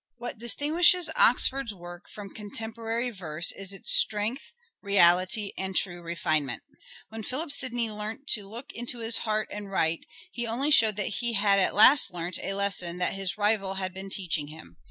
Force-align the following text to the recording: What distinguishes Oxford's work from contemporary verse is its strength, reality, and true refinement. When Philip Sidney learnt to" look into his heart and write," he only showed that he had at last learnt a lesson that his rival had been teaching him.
What 0.17 0.39
distinguishes 0.39 1.11
Oxford's 1.15 1.75
work 1.75 2.09
from 2.09 2.33
contemporary 2.33 3.11
verse 3.11 3.51
is 3.51 3.71
its 3.71 3.91
strength, 3.93 4.55
reality, 4.81 5.51
and 5.59 5.75
true 5.75 6.01
refinement. 6.01 6.63
When 7.09 7.21
Philip 7.21 7.51
Sidney 7.51 7.91
learnt 7.91 8.25
to" 8.29 8.49
look 8.49 8.71
into 8.71 8.97
his 9.01 9.19
heart 9.19 9.47
and 9.51 9.69
write," 9.69 10.07
he 10.31 10.47
only 10.47 10.71
showed 10.71 10.95
that 10.95 11.19
he 11.21 11.33
had 11.33 11.59
at 11.59 11.75
last 11.75 12.11
learnt 12.11 12.39
a 12.41 12.55
lesson 12.55 12.97
that 12.97 13.13
his 13.13 13.37
rival 13.37 13.75
had 13.75 13.93
been 13.93 14.09
teaching 14.09 14.47
him. 14.47 14.77